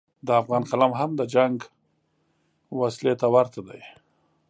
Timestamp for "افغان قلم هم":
0.41-1.11